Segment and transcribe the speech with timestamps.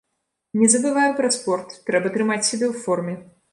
[0.61, 3.13] Не забываю пра спорт, трэба трымаць сябе ў форме.